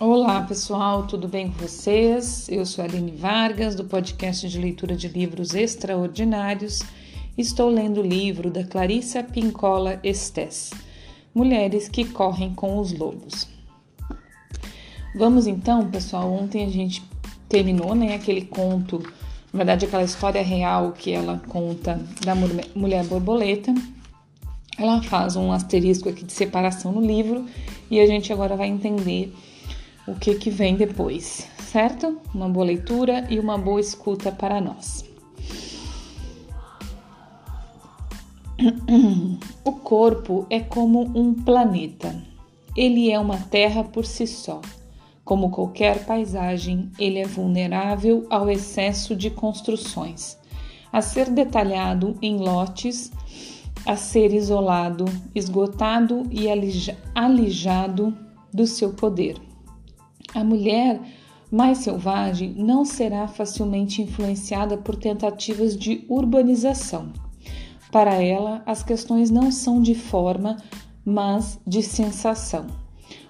[0.00, 2.48] Olá pessoal, tudo bem com vocês?
[2.48, 6.80] Eu sou a Aline Vargas, do podcast de leitura de livros extraordinários.
[7.36, 10.70] Estou lendo o livro da Clarissa Pincola Estes,
[11.34, 13.46] Mulheres que Correm com os Lobos.
[15.14, 17.02] Vamos então, pessoal, ontem a gente
[17.46, 19.00] terminou né, aquele conto,
[19.52, 23.74] na verdade aquela história real que ela conta da mulher borboleta.
[24.78, 27.44] Ela faz um asterisco aqui de separação no livro
[27.90, 29.30] e a gente agora vai entender
[30.10, 32.18] o que, que vem depois, certo?
[32.34, 35.04] Uma boa leitura e uma boa escuta para nós.
[39.62, 42.20] O corpo é como um planeta.
[42.76, 44.60] Ele é uma terra por si só.
[45.24, 50.36] Como qualquer paisagem, ele é vulnerável ao excesso de construções,
[50.92, 53.12] a ser detalhado em lotes,
[53.86, 56.48] a ser isolado, esgotado e
[57.14, 58.16] alijado
[58.52, 59.49] do seu poder.
[60.34, 61.00] A mulher
[61.50, 67.12] mais selvagem não será facilmente influenciada por tentativas de urbanização.
[67.90, 70.56] Para ela, as questões não são de forma,
[71.04, 72.66] mas de sensação.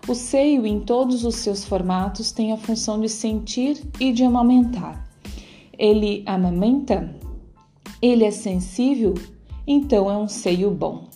[0.07, 5.09] O seio, em todos os seus formatos, tem a função de sentir e de amamentar.
[5.79, 7.15] Ele amamenta?
[8.03, 9.15] Ele é sensível?
[9.67, 11.09] Então é um seio bom.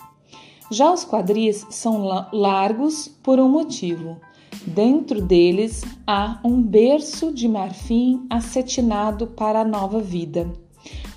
[0.70, 4.18] Já os quadris são largos por um motivo
[4.66, 10.50] Dentro deles há um berço de marfim acetinado para a nova vida.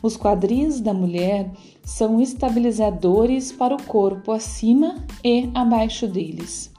[0.01, 1.51] Os quadris da mulher
[1.83, 6.71] são estabilizadores para o corpo acima e abaixo deles.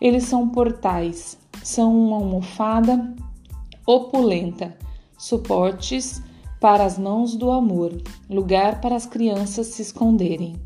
[0.00, 3.14] Eles são portais, são uma almofada
[3.86, 4.76] opulenta,
[5.18, 6.22] suportes
[6.60, 7.92] para as mãos do amor,
[8.28, 10.56] lugar para as crianças se esconderem.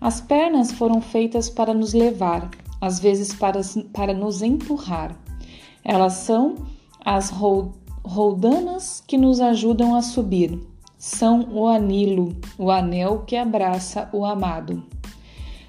[0.00, 2.50] As pernas foram feitas para nos levar,
[2.82, 3.60] às vezes para,
[3.92, 5.16] para nos empurrar.
[5.84, 6.56] Elas são
[7.04, 10.60] as roldanas que nos ajudam a subir.
[10.98, 14.82] São o anilo, o anel que abraça o amado.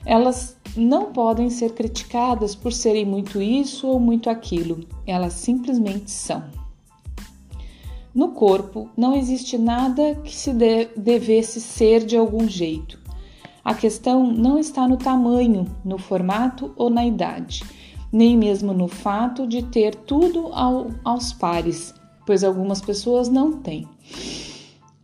[0.03, 4.79] Elas não podem ser criticadas por serem muito isso ou muito aquilo.
[5.05, 6.43] Elas simplesmente são.
[8.13, 13.02] No corpo não existe nada que se devesse ser de algum jeito.
[13.63, 17.63] A questão não está no tamanho, no formato ou na idade,
[18.11, 21.93] nem mesmo no fato de ter tudo ao, aos pares,
[22.25, 23.87] pois algumas pessoas não têm.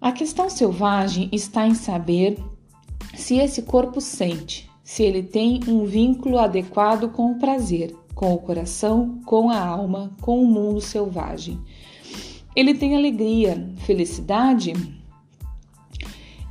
[0.01, 2.37] A questão selvagem está em saber
[3.15, 8.37] se esse corpo sente, se ele tem um vínculo adequado com o prazer, com o
[8.37, 11.59] coração, com a alma, com o mundo selvagem.
[12.55, 14.73] Ele tem alegria, felicidade?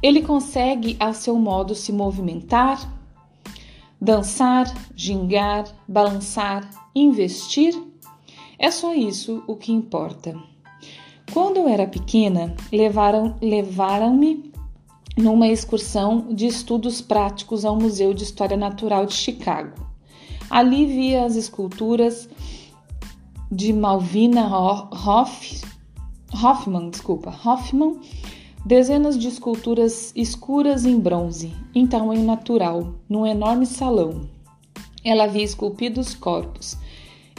[0.02, 2.92] Ele consegue, a seu modo, se movimentar,
[4.00, 7.74] dançar, gingar, balançar, investir?
[8.58, 10.36] É só isso o que importa.
[11.32, 14.52] Quando eu era pequena, levaram, levaram-me
[15.16, 19.86] numa excursão de estudos práticos ao Museu de História Natural de Chicago.
[20.48, 22.28] Ali via as esculturas
[23.50, 25.62] de Malvina Hoff,
[26.32, 28.00] Hoffman, desculpa, Hoffman
[28.68, 34.28] Dezenas de esculturas escuras em bronze, em tamanho natural, num enorme salão.
[35.02, 36.76] Ela havia esculpido os corpos,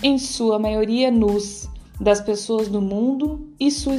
[0.01, 1.69] em sua maioria nus,
[2.01, 3.93] das pessoas do mundo e sua,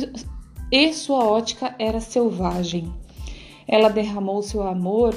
[0.73, 2.93] e sua ótica era selvagem.
[3.69, 5.15] Ela derramou seu amor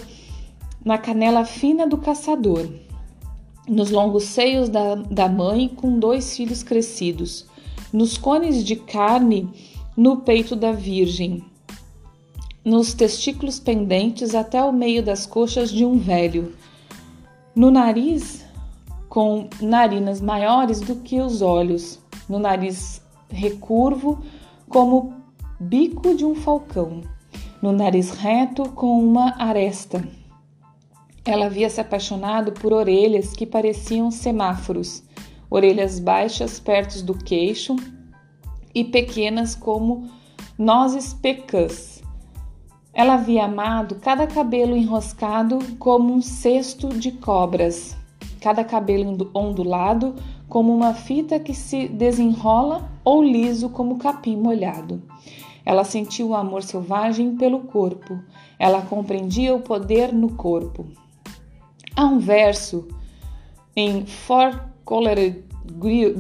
[0.86, 2.70] na canela fina do caçador,
[3.68, 7.48] nos longos seios da, da mãe com dois filhos crescidos,
[7.92, 9.50] nos cones de carne
[9.98, 11.44] no peito da Virgem,
[12.64, 16.56] nos testículos pendentes até o meio das coxas de um velho,
[17.56, 18.46] no nariz
[19.10, 24.24] com narinas maiores do que os olhos, no nariz recurvo
[24.70, 25.14] como
[25.60, 27.02] bico de um falcão,
[27.62, 30.08] no nariz reto com uma aresta.
[31.26, 35.04] Ela havia se apaixonado por orelhas que pareciam semáforos,
[35.50, 37.76] orelhas baixas perto do queixo
[38.74, 40.10] e pequenas como
[40.58, 42.03] nozes pecãs
[42.94, 47.98] ela havia amado cada cabelo enroscado como um cesto de cobras,
[48.40, 50.16] cada cabelo ondulado
[50.48, 55.02] como uma fita que se desenrola ou liso como capim molhado.
[55.66, 58.20] Ela sentiu o amor selvagem pelo corpo,
[58.60, 60.86] ela compreendia o poder no corpo.
[61.96, 62.88] Há um verso
[63.76, 65.44] em Four Colored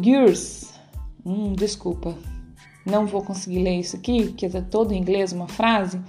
[0.02, 0.74] Gears,
[1.24, 2.16] hum, desculpa,
[2.86, 6.02] não vou conseguir ler isso aqui, porque é todo em inglês uma frase,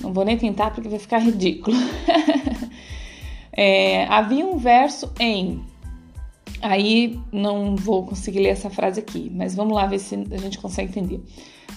[0.00, 1.76] não vou nem tentar porque vai ficar ridículo.
[3.52, 5.62] é, havia um verso em
[6.60, 10.58] Aí não vou conseguir ler essa frase aqui, mas vamos lá ver se a gente
[10.58, 11.22] consegue entender.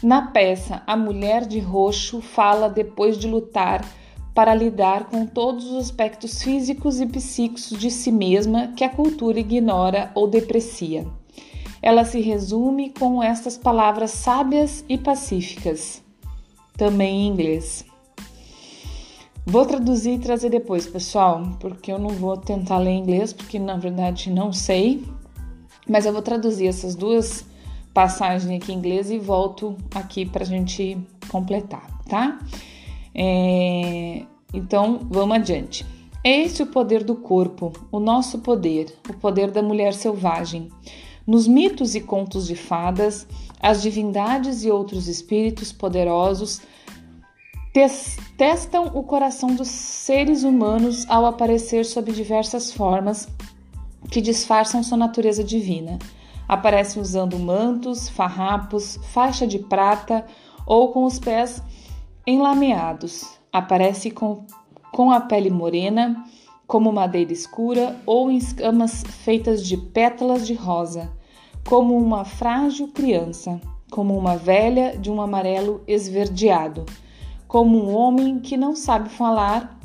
[0.01, 3.85] Na peça, a mulher de roxo fala depois de lutar
[4.33, 9.39] para lidar com todos os aspectos físicos e psíquicos de si mesma que a cultura
[9.39, 11.05] ignora ou deprecia.
[11.81, 16.01] Ela se resume com estas palavras sábias e pacíficas,
[16.75, 17.90] também em inglês.
[19.45, 23.75] Vou traduzir e trazer depois, pessoal, porque eu não vou tentar ler inglês, porque na
[23.75, 25.03] verdade não sei,
[25.87, 27.43] mas eu vou traduzir essas duas
[27.93, 30.97] passagens aqui em inglês e volto aqui para a gente
[31.27, 32.39] completar, tá?
[33.15, 34.23] É,
[34.53, 35.85] então vamos adiante.
[36.23, 40.69] É esse o poder do corpo, o nosso poder, o poder da mulher selvagem.
[41.25, 43.27] Nos mitos e contos de fadas,
[43.59, 46.61] as divindades e outros espíritos poderosos
[48.37, 53.29] testam o coração dos seres humanos ao aparecer sob diversas formas
[54.09, 55.97] que disfarçam sua natureza divina.
[56.49, 60.25] Aparecem usando mantos, farrapos, faixa de prata
[60.65, 61.63] ou com os pés
[62.27, 63.39] enlameados.
[63.53, 64.45] Aparece com,
[64.91, 66.25] com a pele morena,
[66.67, 71.09] como madeira escura ou em escamas feitas de pétalas de rosa,
[71.65, 76.85] como uma frágil criança, como uma velha de um amarelo esverdeado
[77.51, 79.77] como um homem que não sabe falar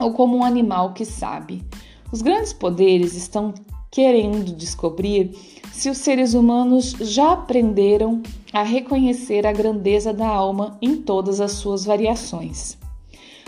[0.00, 1.62] ou como um animal que sabe.
[2.10, 3.54] Os grandes poderes estão
[3.88, 5.30] querendo descobrir
[5.72, 8.20] se os seres humanos já aprenderam
[8.52, 12.76] a reconhecer a grandeza da alma em todas as suas variações.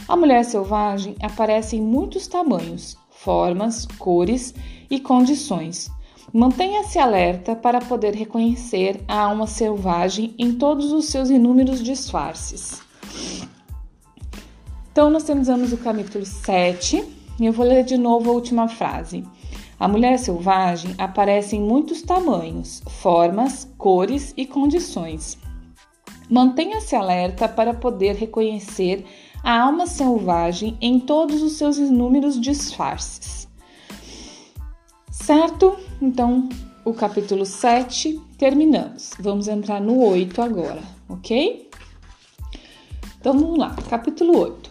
[0.06, 4.54] A mulher selvagem aparece em muitos tamanhos, formas, cores
[4.88, 5.90] e condições.
[6.32, 12.86] Mantenha-se alerta para poder reconhecer a alma selvagem em todos os seus inúmeros disfarces.
[14.96, 17.04] Então, nós terminamos o capítulo 7
[17.38, 19.22] e eu vou ler de novo a última frase.
[19.78, 25.37] A mulher selvagem aparece em muitos tamanhos, formas, cores e condições.
[26.31, 29.04] Mantenha-se alerta para poder reconhecer
[29.44, 33.46] a alma selvagem em todos os seus inúmeros disfarces.
[35.10, 35.76] Certo?
[36.00, 36.49] Então,
[36.87, 39.10] o capítulo 7 terminamos.
[39.20, 41.69] Vamos entrar no 8 agora, ok?
[43.20, 44.65] Então vamos lá, capítulo 8.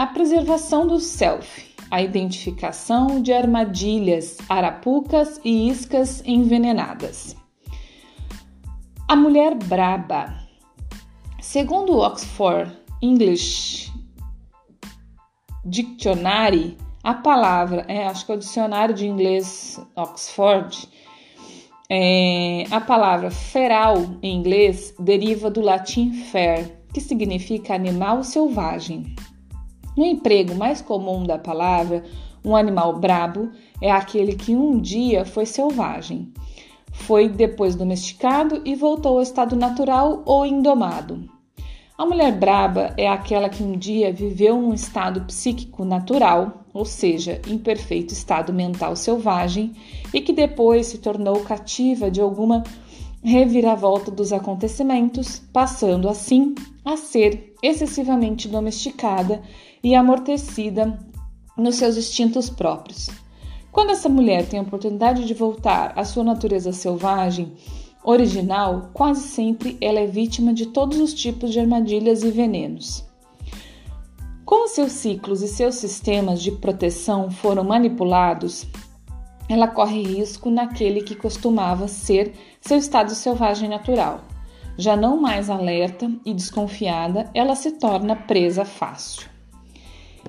[0.00, 7.36] A preservação do self, a identificação de armadilhas, arapucas e iscas envenenadas.
[9.06, 10.34] A mulher braba.
[11.38, 13.92] Segundo o Oxford English
[15.66, 20.88] Dictionary, a palavra, é, acho que é o dicionário de inglês Oxford,
[21.90, 29.14] é, a palavra feral em inglês deriva do latim fer, que significa animal selvagem.
[29.96, 32.04] No emprego mais comum da palavra,
[32.44, 33.50] um animal brabo
[33.80, 36.32] é aquele que um dia foi selvagem,
[36.92, 41.28] foi depois domesticado e voltou ao estado natural ou indomado.
[41.98, 47.42] A mulher braba é aquela que um dia viveu num estado psíquico natural, ou seja,
[47.46, 49.74] em perfeito estado mental selvagem,
[50.14, 52.62] e que depois se tornou cativa de alguma
[53.22, 59.42] reviravolta dos acontecimentos, passando assim a ser excessivamente domesticada
[59.82, 60.98] e amortecida
[61.56, 63.08] nos seus instintos próprios.
[63.70, 67.52] Quando essa mulher tem a oportunidade de voltar à sua natureza selvagem,
[68.02, 73.04] original, quase sempre ela é vítima de todos os tipos de armadilhas e venenos.
[74.44, 78.66] Como seus ciclos e seus sistemas de proteção foram manipulados,
[79.50, 84.20] ela corre risco naquele que costumava ser seu estado selvagem natural.
[84.78, 89.28] Já não mais alerta e desconfiada, ela se torna presa fácil.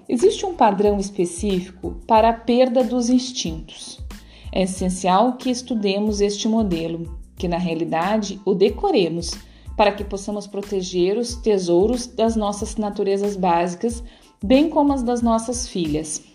[0.10, 4.04] Existe um padrão específico para a perda dos instintos.
[4.52, 9.38] É essencial que estudemos este modelo, que na realidade o decoremos,
[9.78, 14.04] para que possamos proteger os tesouros das nossas naturezas básicas,
[14.44, 16.31] bem como as das nossas filhas.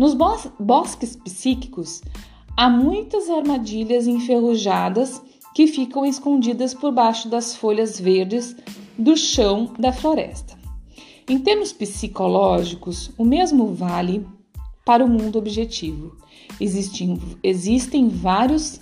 [0.00, 0.14] Nos
[0.58, 2.00] bosques psíquicos,
[2.56, 5.20] há muitas armadilhas enferrujadas
[5.54, 8.56] que ficam escondidas por baixo das folhas verdes
[8.96, 10.58] do chão da floresta.
[11.28, 14.26] Em termos psicológicos, o mesmo vale
[14.86, 16.16] para o mundo objetivo.
[16.58, 18.80] Existem, existem vários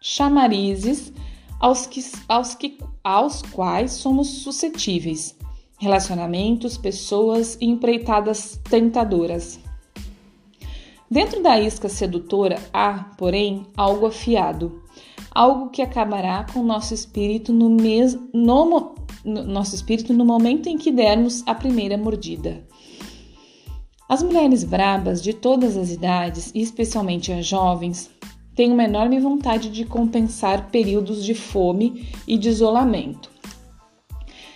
[0.00, 1.12] chamarizes
[1.60, 5.36] aos, que, aos, que, aos quais somos suscetíveis:
[5.78, 9.61] relacionamentos, pessoas e empreitadas tentadoras.
[11.12, 14.80] Dentro da isca sedutora há, porém, algo afiado,
[15.30, 20.90] algo que acabará com nosso espírito no, mes, no, nosso espírito no momento em que
[20.90, 22.66] dermos a primeira mordida.
[24.08, 28.10] As mulheres brabas de todas as idades, e especialmente as jovens,
[28.56, 33.31] tem uma enorme vontade de compensar períodos de fome e de isolamento.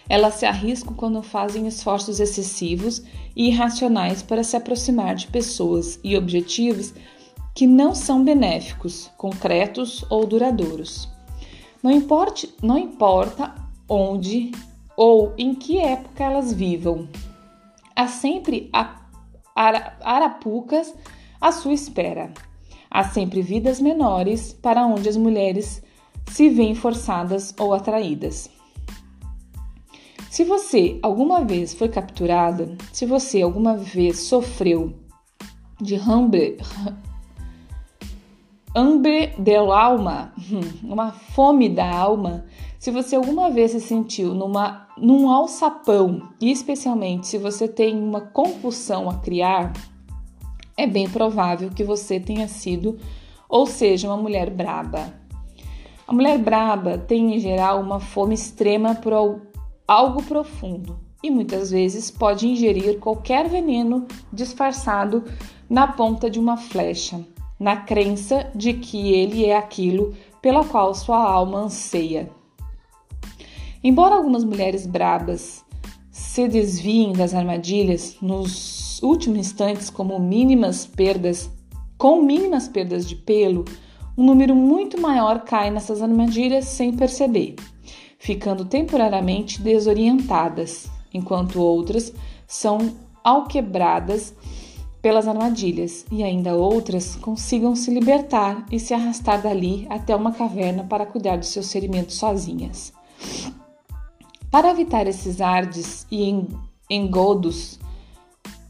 [0.09, 3.03] Elas se arriscam quando fazem esforços excessivos
[3.35, 6.95] e irracionais para se aproximar de pessoas e objetivos
[7.55, 11.09] que não são benéficos, concretos ou duradouros.
[11.83, 13.55] Não, importe, não importa
[13.89, 14.53] onde
[14.97, 17.09] ou em que época elas vivam,
[17.95, 18.71] há sempre
[20.03, 20.95] arapucas
[21.41, 22.33] à sua espera.
[22.91, 25.83] Há sempre vidas menores para onde as mulheres
[26.29, 28.56] se veem forçadas ou atraídas.
[30.31, 34.93] Se você alguma vez foi capturada, se você alguma vez sofreu
[35.81, 36.59] de hambre,
[38.75, 40.33] hambre del alma,
[40.83, 42.45] uma fome da alma,
[42.79, 48.21] se você alguma vez se sentiu numa, num alçapão, e especialmente se você tem uma
[48.21, 49.73] compulsão a criar,
[50.77, 52.99] é bem provável que você tenha sido
[53.49, 55.15] ou seja uma mulher braba.
[56.07, 59.13] A mulher braba tem em geral uma fome extrema por
[59.87, 65.25] algo profundo e muitas vezes pode ingerir qualquer veneno disfarçado
[65.69, 67.25] na ponta de uma flecha,
[67.59, 72.31] na crença de que ele é aquilo pela qual sua alma anseia.
[73.83, 75.65] Embora algumas mulheres brabas
[76.11, 81.51] se desviem das armadilhas nos últimos instantes como mínimas perdas,
[81.97, 83.65] com mínimas perdas de pelo,
[84.17, 87.57] um número muito maior cai nessas armadilhas sem perceber
[88.19, 92.13] ficando temporariamente desorientadas, enquanto outras
[92.47, 94.35] são alquebradas
[95.03, 100.85] pelas armadilhas e ainda outras consigam se libertar e se arrastar dali até uma caverna
[100.85, 102.93] para cuidar dos seus ferimentos sozinhas.
[104.51, 106.47] Para evitar esses ardes e
[106.91, 107.79] engodos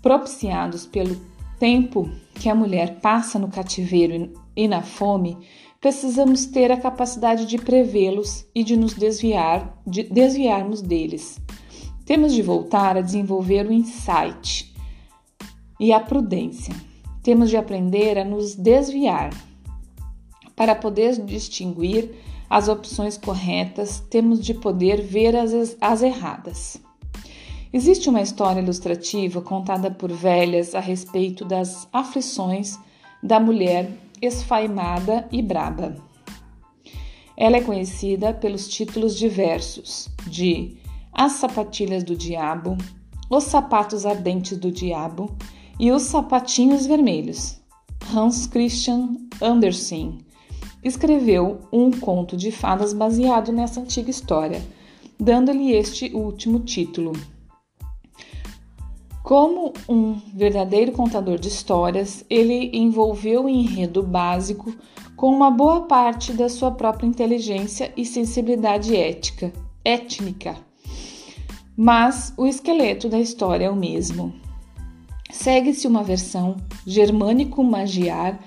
[0.03, 1.17] propiciados pelo
[1.59, 5.39] tempo que a mulher passa no cativeiro e na fome,
[5.87, 11.41] precisamos ter a capacidade de prevê-los e de nos desviar, de desviarmos deles.
[12.05, 14.75] Temos de voltar a desenvolver o insight
[15.79, 16.75] e a prudência.
[17.23, 19.31] Temos de aprender a nos desviar.
[20.57, 22.17] Para poder distinguir
[22.51, 26.79] as opções corretas, temos de poder ver as, as erradas.
[27.73, 32.77] Existe uma história ilustrativa contada por velhas a respeito das aflições
[33.23, 33.89] da mulher
[34.27, 35.97] esfaimada e braba.
[37.37, 40.79] Ela é conhecida pelos títulos diversos de
[41.13, 42.77] As Sapatilhas do Diabo,
[43.31, 45.37] Os Sapatos Ardentes do Diabo
[45.79, 47.61] e Os Sapatinhos Vermelhos.
[48.15, 50.19] Hans Christian Andersen
[50.83, 54.65] escreveu um conto de fadas baseado nessa antiga história,
[55.19, 57.13] dando-lhe este último título.
[59.27, 64.73] Como um verdadeiro contador de histórias, ele envolveu o enredo básico
[65.17, 69.53] com uma boa parte da sua própria inteligência e sensibilidade ética,
[69.85, 70.57] étnica.
[71.77, 74.33] Mas o esqueleto da história é o mesmo.
[75.33, 78.39] Segue-se uma versão germânico-magiar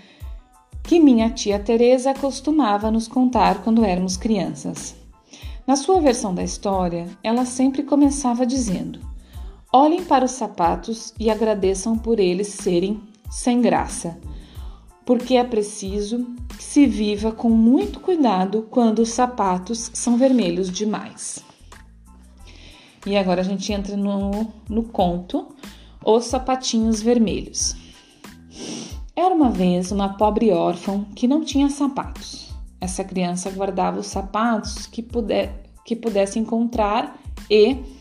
[0.81, 4.95] que minha tia Teresa costumava nos contar quando éramos crianças.
[5.67, 9.08] Na sua versão da história, ela sempre começava dizendo:
[9.71, 12.99] Olhem para os sapatos e agradeçam por eles serem
[13.29, 14.17] sem graça,
[15.05, 16.25] porque é preciso
[16.57, 21.43] que se viva com muito cuidado quando os sapatos são vermelhos demais.
[23.05, 25.55] E agora a gente entra no, no conto
[26.03, 27.75] Os Sapatinhos Vermelhos.
[29.15, 32.49] Era uma vez uma pobre órfã que não tinha sapatos.
[32.81, 37.98] Essa criança guardava os sapatos que, puder, que pudesse encontrar e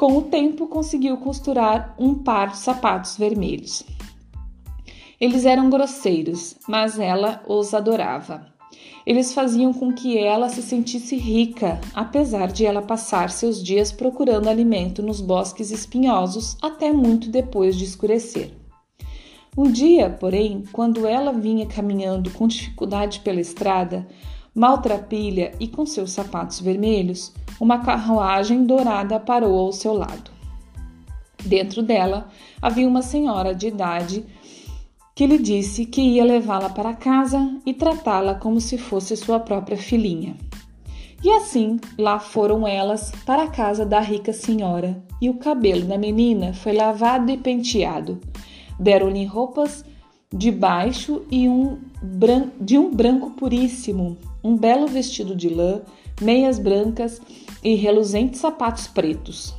[0.00, 3.84] com o tempo, conseguiu costurar um par de sapatos vermelhos.
[5.20, 8.46] Eles eram grosseiros, mas ela os adorava.
[9.04, 14.48] Eles faziam com que ela se sentisse rica, apesar de ela passar seus dias procurando
[14.48, 18.54] alimento nos bosques espinhosos até muito depois de escurecer.
[19.54, 24.08] Um dia, porém, quando ela vinha caminhando com dificuldade pela estrada,
[24.54, 30.30] maltrapilha e com seus sapatos vermelhos, uma carruagem dourada parou ao seu lado.
[31.44, 32.28] Dentro dela
[32.60, 34.24] havia uma senhora de idade
[35.14, 39.76] que lhe disse que ia levá-la para casa e tratá-la como se fosse sua própria
[39.76, 40.36] filhinha.
[41.22, 45.98] E assim lá foram elas para a casa da rica senhora, e o cabelo da
[45.98, 48.18] menina foi lavado e penteado.
[48.78, 49.84] Deram-lhe roupas
[50.32, 51.78] de baixo e um
[52.60, 55.82] de um branco puríssimo, um belo vestido de lã,
[56.20, 57.20] meias brancas
[57.62, 59.54] e reluzentes sapatos pretos.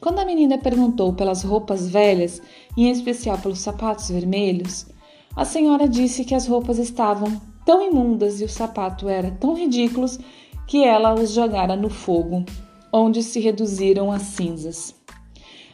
[0.00, 2.42] Quando a menina perguntou pelas roupas velhas,
[2.76, 4.86] em especial pelos sapatos vermelhos,
[5.36, 10.18] A senhora disse que as roupas estavam tão imundas e o sapato era tão ridículos
[10.66, 12.44] que ela os jogara no fogo,
[12.92, 14.94] onde se reduziram a cinzas.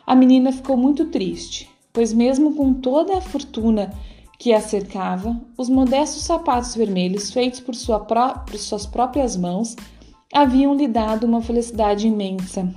[0.07, 3.93] A menina ficou muito triste, pois, mesmo com toda a fortuna
[4.39, 9.77] que a cercava, os modestos sapatos vermelhos feitos por, sua pró por suas próprias mãos
[10.33, 12.73] haviam lhe dado uma felicidade imensa.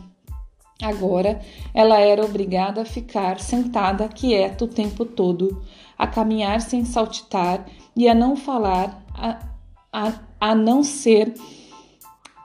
[0.82, 1.40] Agora
[1.74, 5.64] ela era obrigada a ficar sentada quieta o tempo todo,
[5.98, 7.66] a caminhar sem saltitar
[7.96, 9.40] e a não falar, a,
[9.94, 11.34] a, a não ser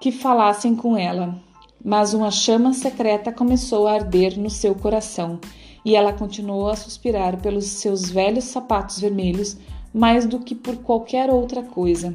[0.01, 1.43] que falassem com ela.
[1.85, 5.41] Mas uma chama secreta começou a arder no seu coração
[5.89, 9.57] e ela continuou a suspirar pelos seus velhos sapatos vermelhos
[9.91, 12.15] mais do que por qualquer outra coisa.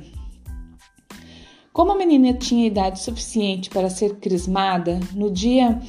[1.74, 5.82] Como a menina tinha idade suficiente para ser crismada, no dia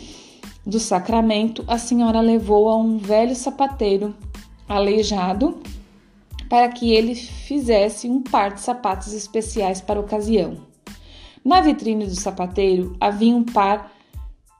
[0.64, 4.14] do sacramento, a senhora levou a um velho sapateiro
[4.66, 5.60] aleijado
[6.48, 10.56] para que ele fizesse um par de sapatos especiais para a ocasião.
[11.44, 13.92] Na vitrine do sapateiro havia um par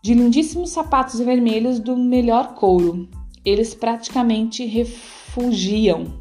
[0.04, 3.08] de lindíssimos sapatos vermelhos do melhor couro.
[3.42, 6.20] Eles praticamente refugiam,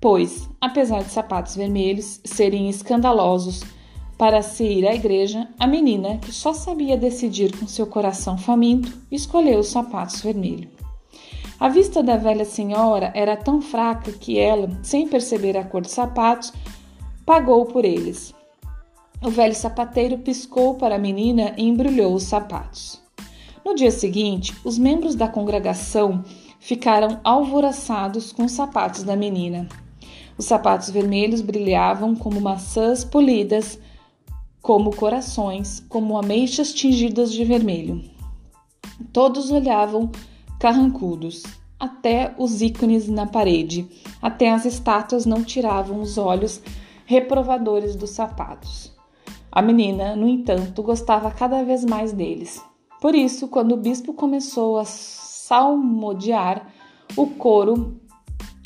[0.00, 3.62] pois, apesar de sapatos vermelhos serem escandalosos
[4.16, 8.90] para se ir à igreja, a menina, que só sabia decidir com seu coração faminto,
[9.12, 10.72] escolheu os sapatos vermelhos.
[11.60, 15.90] A vista da velha senhora era tão fraca que ela, sem perceber a cor dos
[15.90, 16.54] sapatos,
[17.26, 18.34] pagou por eles.
[19.24, 23.00] O velho sapateiro piscou para a menina e embrulhou os sapatos.
[23.64, 26.22] No dia seguinte, os membros da congregação
[26.60, 29.66] ficaram alvoroçados com os sapatos da menina.
[30.36, 33.78] Os sapatos vermelhos brilhavam como maçãs polidas,
[34.60, 38.04] como corações, como ameixas tingidas de vermelho.
[39.10, 40.12] Todos olhavam
[40.60, 41.44] carrancudos,
[41.80, 43.88] até os ícones na parede,
[44.20, 46.60] até as estátuas não tiravam os olhos
[47.06, 48.93] reprovadores dos sapatos.
[49.54, 52.60] A menina, no entanto, gostava cada vez mais deles.
[53.00, 56.72] Por isso, quando o bispo começou a salmodiar,
[57.16, 58.00] o coro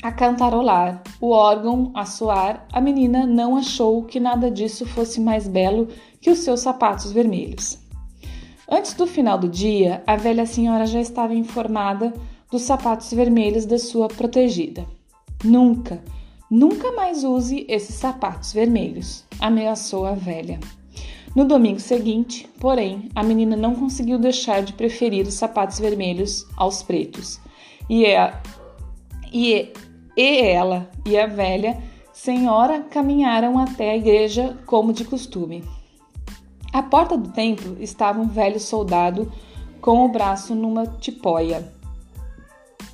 [0.01, 5.47] a cantarolar, o órgão a soar, a menina não achou que nada disso fosse mais
[5.47, 7.77] belo que os seus sapatos vermelhos.
[8.67, 12.11] Antes do final do dia, a velha senhora já estava informada
[12.49, 14.87] dos sapatos vermelhos da sua protegida.
[15.43, 16.03] Nunca,
[16.49, 20.59] nunca mais use esses sapatos vermelhos, ameaçou a velha.
[21.35, 26.81] No domingo seguinte, porém, a menina não conseguiu deixar de preferir os sapatos vermelhos aos
[26.81, 27.39] pretos.
[27.87, 28.41] E, a,
[29.31, 29.71] e,
[30.17, 35.63] e ela e a velha senhora caminharam até a igreja como de costume.
[36.73, 39.31] À porta do templo estava um velho soldado
[39.79, 41.71] com o braço numa tipóia.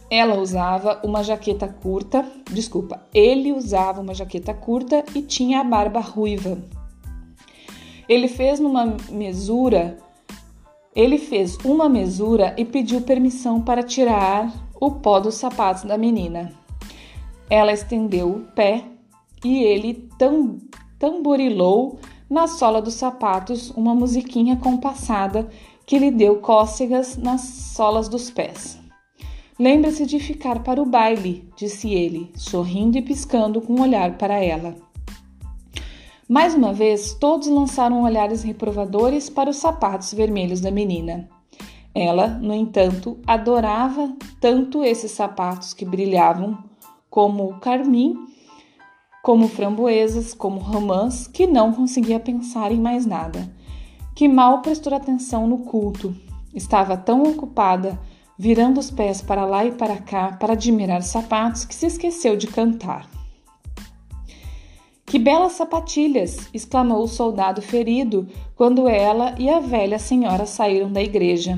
[0.10, 6.00] Ela usava uma jaqueta curta, desculpa, ele usava uma jaqueta curta e tinha a barba
[6.00, 6.58] ruiva.
[8.08, 9.98] Ele fez numa mesura,
[10.96, 16.54] ele fez uma mesura e pediu permissão para tirar o pó dos sapatos da menina.
[17.50, 18.84] Ela estendeu o pé
[19.44, 20.58] e ele tam,
[20.98, 25.50] tamborilou na sola dos sapatos uma musiquinha compassada
[25.86, 28.80] que lhe deu cócegas nas solas dos pés.
[29.58, 34.44] Lembre-se de ficar para o baile, disse ele, sorrindo e piscando com um olhar para
[34.44, 34.76] ela.
[36.28, 41.30] Mais uma vez, todos lançaram olhares reprovadores para os sapatos vermelhos da menina.
[41.94, 44.12] Ela, no entanto, adorava
[44.42, 46.58] tanto esses sapatos que brilhavam
[47.12, 48.16] como carmim,
[49.22, 53.48] como framboesas, como romãs, que não conseguia pensar em mais nada.
[54.16, 56.16] Que mal prestou atenção no culto.
[56.54, 58.00] Estava tão ocupada
[58.38, 62.48] virando os pés para lá e para cá para admirar sapatos que se esqueceu de
[62.48, 63.15] cantar.
[65.16, 66.50] Que belas sapatilhas!
[66.54, 71.58] exclamou o soldado ferido quando ela e a velha senhora saíram da igreja.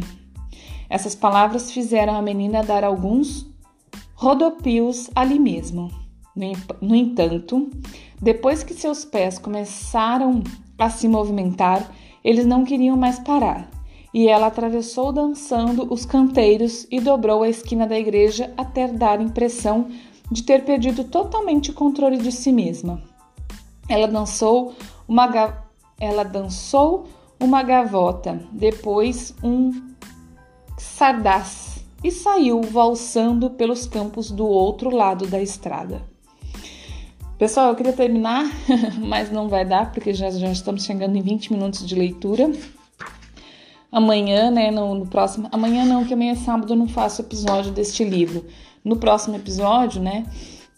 [0.88, 3.48] Essas palavras fizeram a menina dar alguns
[4.14, 5.90] rodopios ali mesmo.
[6.80, 7.72] No entanto,
[8.22, 10.44] depois que seus pés começaram
[10.78, 11.92] a se movimentar,
[12.24, 13.68] eles não queriam mais parar,
[14.14, 19.24] e ela atravessou dançando os canteiros e dobrou a esquina da igreja até dar a
[19.24, 19.88] impressão
[20.32, 23.17] de ter perdido totalmente o controle de si mesma.
[23.90, 24.76] Ela dançou
[25.08, 25.28] uma
[26.00, 27.08] ela dançou
[27.40, 29.72] uma gavota, depois um
[30.78, 36.02] sardás e saiu valsando pelos campos do outro lado da estrada.
[37.38, 38.46] Pessoal, eu queria terminar,
[39.00, 42.52] mas não vai dar porque já, já estamos chegando em 20 minutos de leitura.
[43.92, 47.72] Amanhã, né, no, no próximo, amanhã não, que amanhã é sábado eu não faço episódio
[47.72, 48.46] deste livro.
[48.84, 50.26] No próximo episódio, né,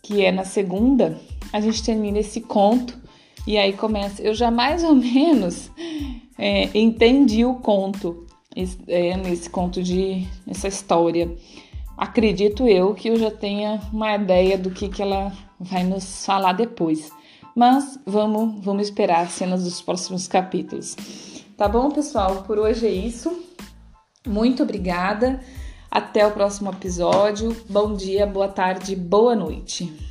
[0.03, 1.17] que é na segunda,
[1.51, 2.98] a gente termina esse conto
[3.45, 4.21] e aí começa.
[4.21, 5.71] Eu já mais ou menos
[6.37, 8.25] é, entendi o conto,
[8.87, 11.35] é, nesse conto de essa história.
[11.97, 16.53] Acredito eu que eu já tenha uma ideia do que, que ela vai nos falar
[16.53, 17.11] depois.
[17.55, 20.95] Mas vamos, vamos esperar as cenas dos próximos capítulos.
[21.57, 22.43] Tá bom, pessoal?
[22.43, 23.37] Por hoje é isso.
[24.25, 25.41] Muito obrigada.
[25.91, 27.55] Até o próximo episódio.
[27.69, 30.08] Bom dia, boa tarde, boa noite.